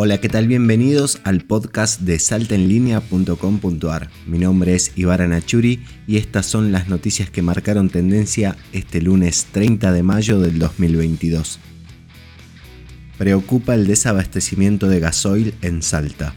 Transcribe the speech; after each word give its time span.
Hola, 0.00 0.18
¿qué 0.18 0.28
tal? 0.28 0.46
Bienvenidos 0.46 1.18
al 1.24 1.40
podcast 1.40 2.02
de 2.02 2.20
saltaenlinea.com.ar. 2.20 4.10
Mi 4.28 4.38
nombre 4.38 4.76
es 4.76 4.92
Ibarra 4.94 5.26
Nachuri 5.26 5.84
y 6.06 6.18
estas 6.18 6.46
son 6.46 6.70
las 6.70 6.86
noticias 6.88 7.30
que 7.30 7.42
marcaron 7.42 7.90
tendencia 7.90 8.56
este 8.72 9.02
lunes 9.02 9.48
30 9.50 9.90
de 9.90 10.04
mayo 10.04 10.38
del 10.38 10.60
2022. 10.60 11.58
Preocupa 13.18 13.74
el 13.74 13.88
desabastecimiento 13.88 14.86
de 14.86 15.00
gasoil 15.00 15.54
en 15.62 15.82
Salta. 15.82 16.32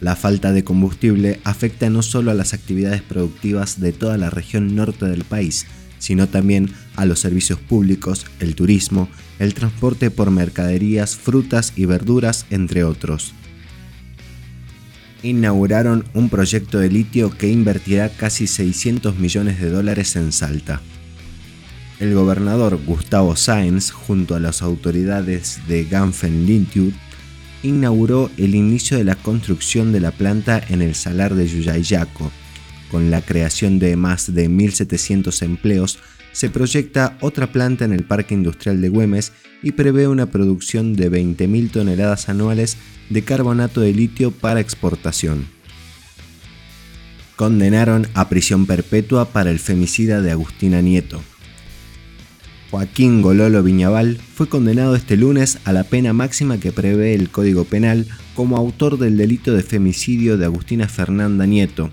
La 0.00 0.14
falta 0.14 0.52
de 0.52 0.62
combustible 0.62 1.40
afecta 1.42 1.90
no 1.90 2.02
solo 2.02 2.30
a 2.30 2.34
las 2.34 2.54
actividades 2.54 3.02
productivas 3.02 3.80
de 3.80 3.92
toda 3.92 4.16
la 4.18 4.30
región 4.30 4.76
norte 4.76 5.06
del 5.06 5.24
país, 5.24 5.66
sino 5.98 6.28
también 6.28 6.70
a 6.98 7.06
los 7.06 7.20
servicios 7.20 7.60
públicos, 7.60 8.26
el 8.40 8.56
turismo, 8.56 9.08
el 9.38 9.54
transporte 9.54 10.10
por 10.10 10.32
mercaderías, 10.32 11.16
frutas 11.16 11.72
y 11.76 11.86
verduras, 11.86 12.44
entre 12.50 12.82
otros. 12.82 13.32
Inauguraron 15.22 16.04
un 16.12 16.28
proyecto 16.28 16.80
de 16.80 16.90
litio 16.90 17.30
que 17.30 17.48
invertirá 17.48 18.08
casi 18.08 18.48
600 18.48 19.16
millones 19.16 19.60
de 19.60 19.70
dólares 19.70 20.16
en 20.16 20.32
Salta. 20.32 20.80
El 22.00 22.14
gobernador 22.14 22.80
Gustavo 22.84 23.36
Sáenz, 23.36 23.92
junto 23.92 24.34
a 24.34 24.40
las 24.40 24.60
autoridades 24.62 25.60
de 25.68 25.84
Ganfen 25.84 26.46
Lithium, 26.46 26.92
inauguró 27.62 28.28
el 28.36 28.56
inicio 28.56 28.98
de 28.98 29.04
la 29.04 29.14
construcción 29.14 29.92
de 29.92 30.00
la 30.00 30.10
planta 30.10 30.60
en 30.68 30.82
el 30.82 30.96
salar 30.96 31.36
de 31.36 31.46
Yuyayaco, 31.46 32.32
con 32.90 33.10
la 33.10 33.22
creación 33.22 33.78
de 33.78 33.96
más 33.96 34.34
de 34.34 34.50
1.700 34.50 35.42
empleos, 35.42 35.98
se 36.38 36.50
proyecta 36.50 37.18
otra 37.20 37.50
planta 37.50 37.84
en 37.84 37.92
el 37.92 38.04
Parque 38.04 38.32
Industrial 38.32 38.80
de 38.80 38.88
Güemes 38.90 39.32
y 39.60 39.72
prevé 39.72 40.06
una 40.06 40.26
producción 40.26 40.94
de 40.94 41.10
20.000 41.10 41.72
toneladas 41.72 42.28
anuales 42.28 42.76
de 43.10 43.22
carbonato 43.22 43.80
de 43.80 43.92
litio 43.92 44.30
para 44.30 44.60
exportación. 44.60 45.48
Condenaron 47.34 48.06
a 48.14 48.28
prisión 48.28 48.66
perpetua 48.66 49.24
para 49.24 49.50
el 49.50 49.58
femicida 49.58 50.22
de 50.22 50.30
Agustina 50.30 50.80
Nieto. 50.80 51.20
Joaquín 52.70 53.20
Gololo 53.20 53.64
Viñaval 53.64 54.18
fue 54.18 54.48
condenado 54.48 54.94
este 54.94 55.16
lunes 55.16 55.58
a 55.64 55.72
la 55.72 55.82
pena 55.82 56.12
máxima 56.12 56.60
que 56.60 56.70
prevé 56.70 57.16
el 57.16 57.30
Código 57.30 57.64
Penal 57.64 58.06
como 58.36 58.56
autor 58.56 58.96
del 58.96 59.16
delito 59.16 59.54
de 59.54 59.64
femicidio 59.64 60.38
de 60.38 60.44
Agustina 60.44 60.86
Fernanda 60.86 61.46
Nieto, 61.46 61.90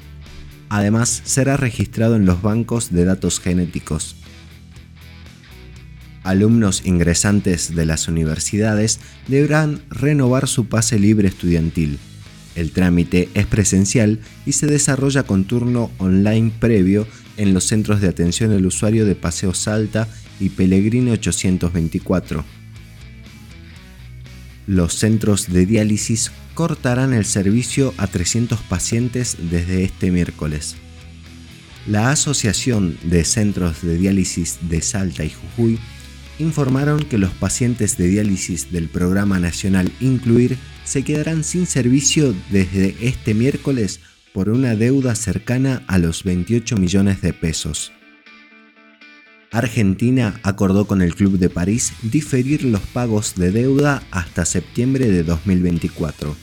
Además, 0.69 1.21
será 1.25 1.57
registrado 1.57 2.15
en 2.15 2.25
los 2.25 2.41
bancos 2.41 2.91
de 2.91 3.05
datos 3.05 3.39
genéticos. 3.39 4.15
Alumnos 6.25 6.81
ingresantes 6.85 7.75
de 7.75 7.85
las 7.85 8.07
universidades 8.07 8.99
deberán 9.27 9.81
renovar 9.91 10.47
su 10.47 10.65
pase 10.65 10.97
libre 10.97 11.27
estudiantil. 11.27 11.99
El 12.55 12.71
trámite 12.71 13.29
es 13.35 13.45
presencial 13.45 14.19
y 14.45 14.53
se 14.53 14.65
desarrolla 14.65 15.23
con 15.23 15.45
turno 15.45 15.91
online 15.99 16.51
previo 16.59 17.05
en 17.37 17.53
los 17.53 17.65
centros 17.65 18.01
de 18.01 18.07
atención 18.07 18.51
al 18.51 18.65
usuario 18.65 19.05
de 19.05 19.13
Paseo 19.13 19.53
Salta 19.53 20.07
y 20.39 20.49
Pellegrini 20.49 21.11
824. 21.11 22.43
Los 24.65 24.95
centros 24.95 25.51
de 25.53 25.67
diálisis 25.67 26.31
cortarán 26.55 27.13
el 27.13 27.25
servicio 27.25 27.93
a 27.97 28.07
300 28.07 28.59
pacientes 28.61 29.37
desde 29.51 29.83
este 29.83 30.09
miércoles. 30.09 30.75
La 31.85 32.09
Asociación 32.09 32.97
de 33.03 33.23
Centros 33.25 33.83
de 33.83 33.95
Diálisis 33.95 34.57
de 34.61 34.81
Salta 34.81 35.23
y 35.23 35.29
Jujuy 35.29 35.79
informaron 36.39 37.00
que 37.00 37.17
los 37.17 37.31
pacientes 37.31 37.97
de 37.97 38.08
diálisis 38.08 38.72
del 38.72 38.89
Programa 38.89 39.39
Nacional 39.39 39.91
Incluir 40.00 40.58
se 40.83 41.03
quedarán 41.03 41.44
sin 41.44 41.66
servicio 41.66 42.33
desde 42.52 42.95
este 43.02 43.33
miércoles 43.33 43.99
por 44.33 44.49
una 44.49 44.76
deuda 44.76 45.15
cercana 45.15 45.83
a 45.87 45.98
los 45.98 46.23
28 46.23 46.76
millones 46.77 47.21
de 47.21 47.33
pesos. 47.33 47.92
Argentina 49.52 50.39
acordó 50.43 50.86
con 50.86 51.02
el 51.02 51.15
Club 51.15 51.37
de 51.39 51.49
París 51.49 51.93
diferir 52.02 52.65
los 52.65 52.82
pagos 52.82 53.36
de 53.36 53.52
deuda 53.52 54.04
hasta 54.11 54.43
septiembre 54.43 55.09
de 55.09 55.23
2024. 55.23 56.36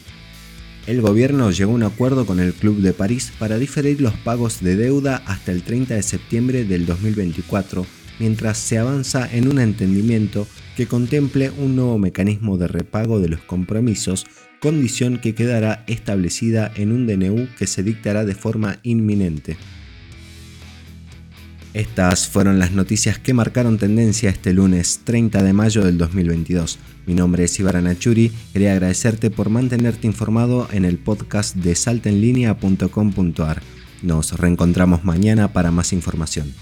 El 0.87 1.03
gobierno 1.03 1.51
llegó 1.51 1.73
a 1.73 1.75
un 1.75 1.83
acuerdo 1.83 2.25
con 2.25 2.41
el 2.41 2.55
Club 2.55 2.79
de 2.79 2.95
París 2.95 3.33
para 3.39 3.59
diferir 3.59 4.01
los 4.01 4.15
pagos 4.15 4.63
de 4.63 4.77
deuda 4.77 5.23
hasta 5.27 5.53
el 5.53 5.63
30 5.63 5.95
de 5.95 6.03
septiembre 6.03 6.65
del 6.65 6.87
2024, 6.87 7.87
mientras 8.23 8.57
se 8.57 8.79
avanza 8.79 9.29
en 9.33 9.49
un 9.49 9.59
entendimiento 9.59 10.47
que 10.77 10.87
contemple 10.87 11.51
un 11.59 11.75
nuevo 11.75 11.99
mecanismo 11.99 12.57
de 12.57 12.69
repago 12.69 13.19
de 13.19 13.29
los 13.29 13.41
compromisos, 13.41 14.27
condición 14.61 15.19
que 15.19 15.35
quedará 15.35 15.83
establecida 15.89 16.71
en 16.77 16.93
un 16.93 17.09
DNU 17.09 17.49
que 17.59 17.67
se 17.67 17.83
dictará 17.83 18.25
de 18.25 18.37
forma 18.37 18.79
inminente. 18.85 19.57
Estas 21.75 22.29
fueron 22.29 22.61
las 22.61 22.71
noticias 22.71 23.19
que 23.19 23.35
marcaron 23.35 23.77
tendencia 23.77 24.31
este 24.31 24.53
lunes 24.53 25.01
30 25.03 25.43
de 25.43 25.53
mayo 25.53 25.85
del 25.85 25.99
2022. 25.99 26.79
Mi 27.07 27.15
nombre 27.15 27.43
es 27.43 27.59
Ibarra 27.59 27.81
Nachuri, 27.81 28.31
quería 28.53 28.75
agradecerte 28.75 29.31
por 29.31 29.51
mantenerte 29.51 30.07
informado 30.07 30.69
en 30.71 30.85
el 30.85 30.99
podcast 30.99 31.57
de 31.57 31.75
saltenlinea.com.ar. 31.75 33.63
Nos 34.03 34.39
reencontramos 34.39 35.03
mañana 35.03 35.53
para 35.53 35.73
más 35.73 35.93
información. 35.93 36.55